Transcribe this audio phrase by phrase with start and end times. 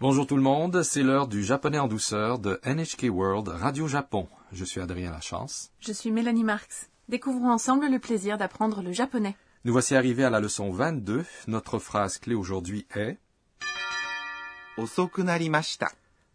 [0.00, 4.28] Bonjour tout le monde, c'est l'heure du japonais en douceur de NHK World Radio Japon.
[4.50, 5.72] Je suis Adrien Lachance.
[5.78, 6.88] Je suis Mélanie Marx.
[7.10, 9.36] Découvrons ensemble le plaisir d'apprendre le japonais.
[9.66, 11.26] Nous voici arrivés à la leçon 22.
[11.48, 13.18] Notre phrase clé aujourd'hui est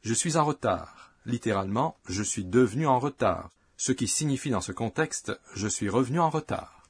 [0.04, 1.16] Je suis en retard.
[1.25, 3.50] Littéralement, je suis devenu en retard.
[3.78, 6.85] Ce qui signifie dans ce contexte, je suis revenu en retard.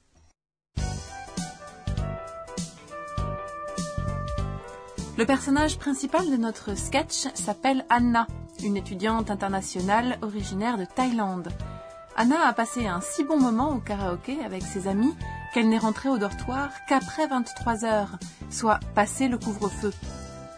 [5.17, 8.27] Le personnage principal de notre sketch s'appelle Anna,
[8.61, 11.47] une étudiante internationale originaire de Thaïlande.
[12.17, 15.15] Anna a passé un si bon moment au karaoké avec ses amis
[15.53, 18.19] qu'elle n'est rentrée au dortoir qu'après 23 heures,
[18.49, 19.93] soit passé le couvre-feu.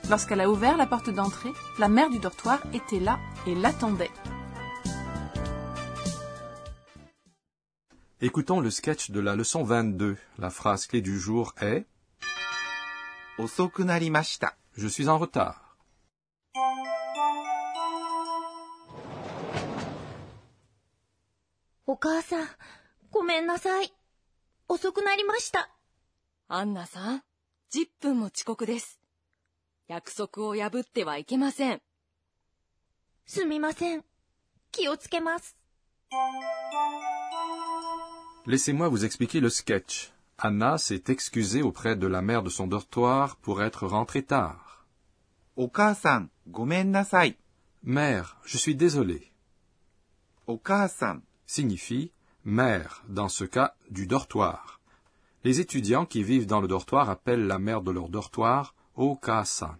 [0.09, 4.09] Lorsqu'elle a ouvert la porte d'entrée, la mère du dortoir était là et l'attendait.
[8.21, 10.17] Écoutons le sketch de la leçon 22.
[10.39, 11.85] La phrase clé du jour est
[13.39, 14.57] 遅くなりました。
[14.77, 15.55] Je suis en retard.
[21.85, 22.47] お母さん、
[23.11, 23.93] ごめんなさい。
[24.67, 25.69] 遅くなりました。
[26.47, 27.23] アンナさん、
[27.73, 28.99] 10分も遅刻です。
[29.87, 31.81] 約束を破ってはいけません。
[33.25, 34.03] すみません。
[34.71, 35.55] 気をつけます。
[38.45, 40.16] Laissez-moi vous expliquer le sketch.
[40.39, 44.85] Anna s'est excusée auprès de la mère de son dortoir pour être rentrée tard.
[47.83, 49.31] Mère, je suis désolé.
[50.45, 52.11] Okasan signifie
[52.45, 54.79] mère dans ce cas du dortoir.
[55.43, 59.75] Les étudiants qui vivent dans le dortoir appellent la mère de leur dortoir Okasan.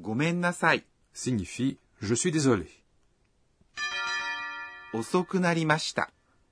[0.00, 2.68] Gomennasai signifie je suis désolé.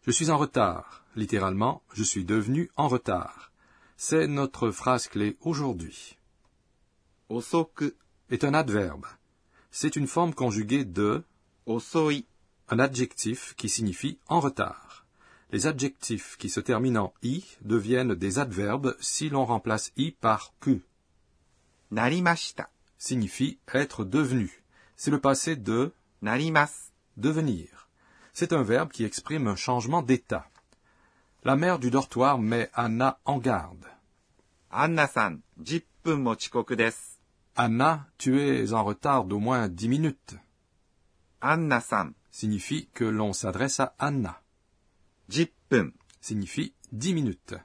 [0.05, 1.05] Je suis en retard.
[1.14, 3.53] Littéralement, je suis devenu en retard.
[3.97, 6.17] C'est notre phrase clé aujourd'hui.
[7.28, 7.92] Osoku
[8.30, 9.07] est un adverbe.
[9.70, 11.23] C'est une forme conjuguée de
[11.67, 12.24] osoi,
[12.68, 15.07] un adjectif qui signifie en retard.
[15.52, 20.52] Les adjectifs qui se terminent en i deviennent des adverbes si l'on remplace i par
[20.61, 20.83] ku.
[21.92, 24.64] Narimashita signifie être devenu.
[24.96, 25.92] C'est le passé de
[26.23, 27.89] narimas, devenir.
[28.33, 30.48] C'est un verbe qui exprime un changement d'état.
[31.44, 33.86] La mère du dortoir met Anna en garde.
[34.70, 37.22] アンナさん、10分も遅刻です。
[37.55, 40.38] Anna, tu es en retard d'au moins dix minutes.
[41.39, 44.42] アンナさん、 Signifie que l'on s'adresse à Anna.
[45.30, 47.55] 10分、 Signifie dix minutes.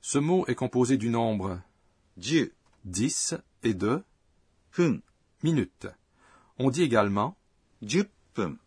[0.00, 1.60] Ce mot est composé du nombre
[2.16, 2.50] 10
[2.84, 4.02] dix et de
[4.70, 5.02] 分、
[5.42, 5.88] minutes.
[6.58, 7.36] On dit également
[7.82, 8.58] 10分。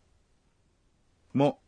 [1.34, 1.58] mon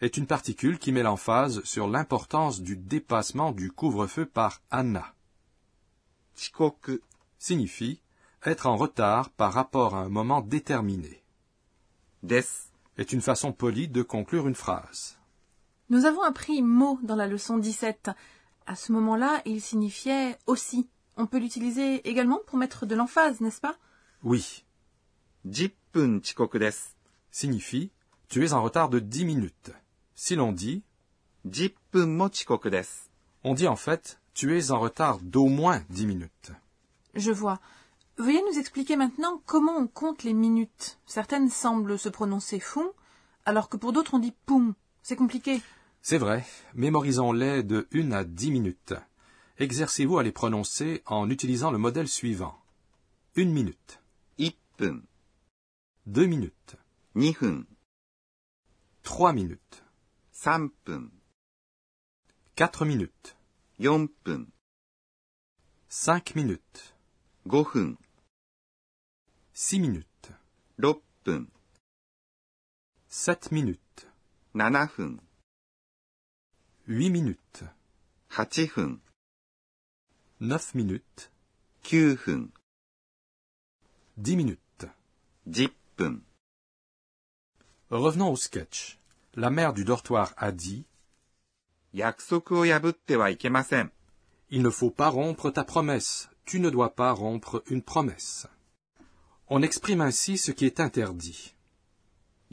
[0.00, 5.14] est une particule qui met l'emphase sur l'importance du dépassement du couvre-feu par Anna.
[6.36, 7.00] Chikoku
[7.36, 8.00] signifie
[8.44, 11.22] être en retard par rapport à un moment déterminé.
[12.22, 12.44] Des
[12.98, 15.18] est une façon polie de conclure une phrase.
[15.88, 18.10] Nous avons appris mot dans la leçon 17.
[18.66, 20.88] À ce moment-là, il signifiait aussi.
[21.16, 23.76] On peut l'utiliser également pour mettre de l'emphase, n'est-ce pas?
[24.22, 24.64] Oui.
[25.44, 26.70] Jippun chikoku des
[27.32, 27.90] signifie
[28.30, 29.72] tu es en retard de dix minutes.
[30.14, 30.84] Si l'on dit
[33.42, 36.52] on dit en fait tu es en retard d'au moins dix minutes.
[37.14, 37.58] Je vois.
[38.18, 41.00] Veuillez nous expliquer maintenant comment on compte les minutes.
[41.06, 42.92] Certaines semblent se prononcer fond,
[43.46, 44.74] alors que pour d'autres on dit poum.
[45.02, 45.60] C'est compliqué.
[46.00, 46.46] C'est vrai.
[46.74, 48.94] Mémorisons-les de une à dix minutes.
[49.58, 52.56] Exercez-vous à les prononcer en utilisant le modèle suivant.
[53.34, 54.00] Une minute.
[56.06, 56.76] Deux minutes.
[59.02, 59.82] 3 minutes.
[60.32, 61.12] 3分、
[62.56, 63.34] 4 minutes.
[63.78, 64.52] 4分、
[65.88, 66.94] 5 minutes.
[67.46, 67.98] 5分、
[69.54, 70.06] 6 minutes.
[70.78, 71.50] 6分、
[73.08, 74.06] 7 minutes.
[74.54, 75.20] 7分、
[76.86, 77.68] 8 minutes.
[78.28, 79.02] 8分、
[80.40, 81.30] 9 minutes.
[81.82, 82.52] 9分、
[84.18, 84.90] 10 minutes.
[85.46, 86.29] 10分。
[87.90, 89.00] Revenons au sketch.
[89.34, 90.84] La mère du dortoir a dit
[91.92, 92.04] Il
[94.62, 96.28] ne faut pas rompre ta promesse.
[96.44, 98.46] Tu ne dois pas rompre une promesse.
[99.48, 101.56] On exprime ainsi ce qui est interdit.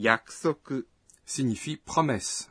[0.00, 0.86] Yakusoku
[1.24, 2.50] signifie promesse.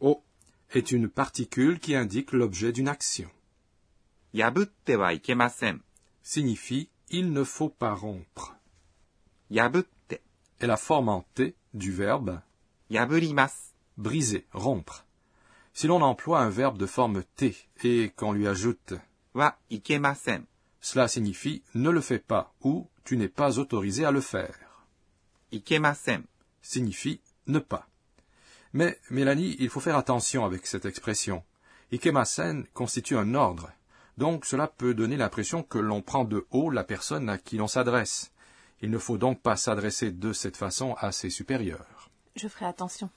[0.00, 0.24] O
[0.70, 3.30] est une particule qui indique l'objet d'une action.
[4.34, 5.12] Yabutte wa
[6.22, 8.56] signifie il ne faut pas rompre.
[9.50, 10.20] Yabutte
[10.60, 12.40] est la forme en T du verbe
[13.96, 15.04] briser, rompre.
[15.74, 18.94] Si l'on emploie un verbe de forme T et qu'on lui ajoute
[20.80, 24.58] cela signifie ne le fais pas ou tu n'es pas autorisé à le faire.
[25.52, 26.24] Ikemasen
[26.62, 27.88] signifie ne pas.
[28.72, 31.42] Mais, Mélanie, il faut faire attention avec cette expression.
[31.92, 33.70] Ikemasen constitue un ordre,
[34.18, 37.68] donc cela peut donner l'impression que l'on prend de haut la personne à qui l'on
[37.68, 38.32] s'adresse,
[38.80, 42.10] il ne faut donc pas s'adresser de cette façon à ses supérieurs.
[42.36, 43.10] Je ferai attention.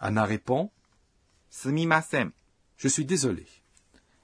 [0.00, 0.70] Anna répond
[1.50, 2.30] Sumimasen.
[2.76, 3.46] Je suis désolé.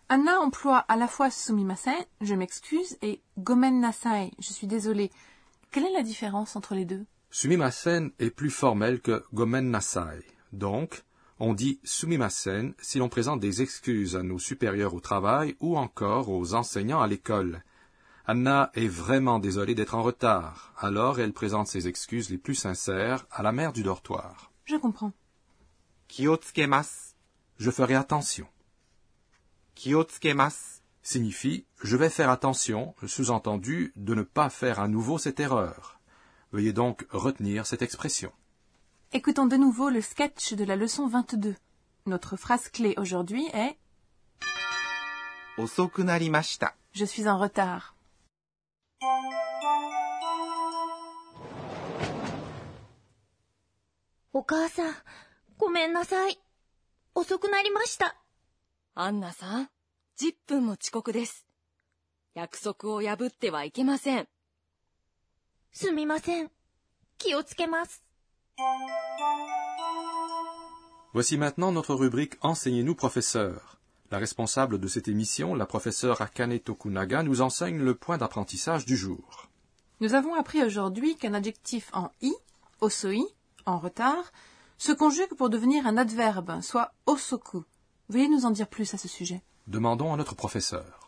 [0.09, 5.11] Anna emploie à la fois sumimasen, je m'excuse, et gomen nasai, je suis désolée.
[5.71, 7.07] Quelle est la différence entre les deux?
[7.31, 10.23] Sumimasen est plus formel que gomen nasai.
[10.53, 11.03] Donc,
[11.39, 16.29] on dit sumimasen si l'on présente des excuses à nos supérieurs au travail ou encore
[16.29, 17.63] aux enseignants à l'école.
[18.25, 23.27] Anna est vraiment désolée d'être en retard, alors elle présente ses excuses les plus sincères
[23.33, 24.53] à la mère du dortoir.
[24.65, 25.13] Je comprends.
[26.07, 27.15] Kiyotsukemasu.
[27.59, 28.47] Je ferai attention.
[29.75, 35.99] Kiyotsukemasu signifie je vais faire attention, sous-entendu de ne pas faire à nouveau cette erreur.
[36.53, 38.33] Veuillez donc retenir cette expression.
[39.13, 41.57] Écoutons de nouveau le sketch de la leçon 22.
[42.07, 43.77] Notre phrase clé aujourd'hui est
[46.95, 47.97] Je suis en retard.
[54.34, 54.96] お母さん、
[55.58, 56.40] ごめんなさい。
[57.16, 58.16] 遅くなりました。
[58.94, 59.70] アンナさん、
[60.20, 61.48] 10分も遅刻です。
[62.36, 64.28] 約束を破ってはいけません。
[65.72, 66.52] すみません。
[67.18, 68.04] 気をつけます。
[71.14, 73.78] Voici maintenant notre rubrique Enseignez-nous, professeur.
[74.12, 78.96] La responsable de cette émission, la professeure Akane Tokunaga, nous enseigne le point d'apprentissage du
[78.96, 79.50] jour.
[80.00, 82.34] Nous avons appris aujourd'hui qu'un adjectif en i,
[82.82, 83.26] osoi,
[83.67, 84.33] en retard,
[84.79, 87.65] se conjugue pour devenir un adverbe, soit osoku.
[88.09, 89.43] Veuillez nous en dire plus à ce sujet.
[89.67, 90.99] Demandons à notre professeur.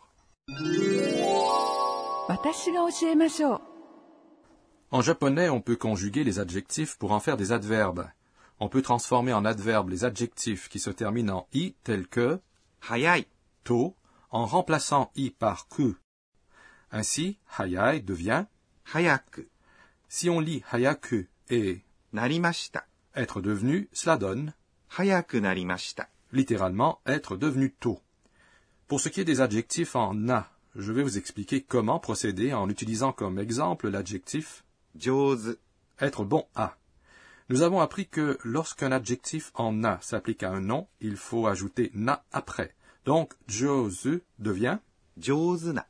[4.91, 8.07] En japonais, on peut conjuguer les adjectifs pour en faire des adverbes.
[8.59, 12.39] On peut transformer en adverbes les adjectifs qui se terminent en i tels que
[12.89, 13.27] hayai,
[13.63, 13.95] to,
[14.31, 15.95] en remplaçant i par ku.
[16.91, 18.45] Ainsi, hayai devient
[18.93, 19.49] hayaku.
[20.07, 21.83] Si on lit hayaku et
[23.15, 24.53] être devenu, cela donne
[24.97, 25.41] hayaku.
[26.31, 27.99] Littéralement, être devenu tôt.
[28.87, 32.69] Pour ce qui est des adjectifs en na, je vais vous expliquer comment procéder en
[32.69, 34.63] utilisant comme exemple l'adjectif
[34.99, 35.57] jose.
[35.99, 36.77] Être bon à.
[37.49, 41.91] Nous avons appris que lorsqu'un adjectif en na s'applique à un nom, il faut ajouter
[41.93, 42.75] na après.
[43.05, 44.79] Donc, jose devient
[45.17, 45.87] josena.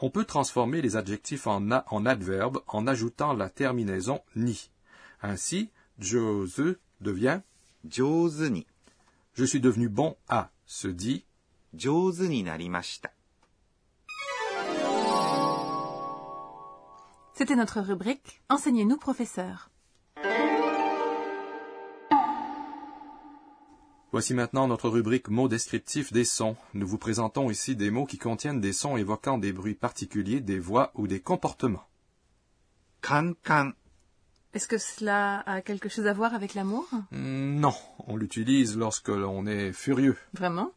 [0.00, 4.70] On peut transformer les adjectifs en na en adverbe en ajoutant la terminaison ni.
[5.22, 7.40] Ainsi, Jose devient
[7.88, 8.52] Jose
[9.34, 11.24] Je suis devenu bon à se dit
[11.76, 12.30] Jose.
[17.34, 19.70] C'était notre rubrique Enseignez-nous, professeur.
[24.10, 26.56] Voici maintenant notre rubrique mots descriptifs des sons.
[26.72, 30.58] Nous vous présentons ici des mots qui contiennent des sons évoquant des bruits particuliers, des
[30.58, 31.86] voix ou des comportements.
[34.54, 36.88] Est-ce que cela a quelque chose à voir avec l'amour?
[37.12, 37.74] Non,
[38.06, 40.16] on l'utilise lorsque l'on est furieux.
[40.32, 40.72] Vraiment?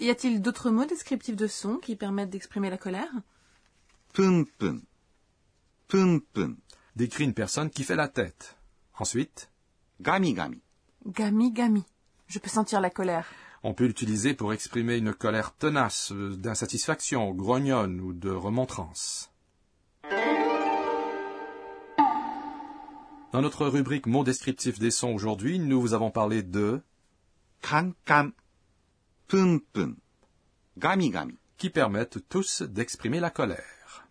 [0.00, 3.12] Y a-t-il d'autres mots descriptifs de son qui permettent d'exprimer la colère?
[4.14, 4.82] Pum pum.
[5.88, 6.56] Pum pum.
[6.96, 8.56] Décrit une personne qui fait la tête.
[8.98, 9.50] Ensuite
[10.00, 10.60] Gami gami.
[11.06, 11.84] Gami gami.
[12.26, 13.26] Je peux sentir la colère.
[13.62, 19.31] On peut l'utiliser pour exprimer une colère tenace, d'insatisfaction, grognonne ou de remontrance.
[23.32, 26.82] Dans notre rubrique Mon descriptif des sons aujourd'hui, nous vous avons parlé de
[27.62, 28.32] cancam,
[29.26, 29.94] punpun,
[30.76, 34.06] gamigami, qui permettent tous d'exprimer la colère.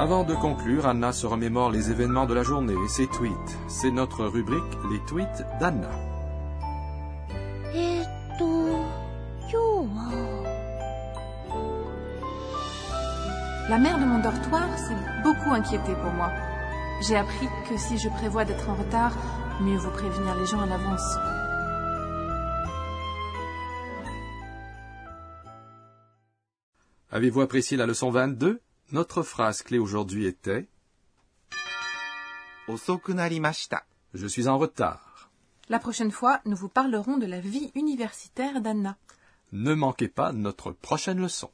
[0.00, 3.58] Avant de conclure, Anna se remémore les événements de la journée et ses tweets.
[3.68, 5.90] C'est notre rubrique Les tweets d'Anna.
[13.68, 16.32] La mère de mon dortoir s'est beaucoup inquiétée pour moi.
[17.02, 19.12] J'ai appris que si je prévois d'être en retard,
[19.60, 21.16] mieux vaut prévenir les gens à l'avance.
[27.10, 30.66] Avez-vous apprécié la leçon 22 Notre phrase clé aujourd'hui était
[34.14, 35.30] Je suis en retard.
[35.68, 38.96] La prochaine fois, nous vous parlerons de la vie universitaire d'Anna.
[39.52, 41.50] Ne manquez pas notre prochaine leçon.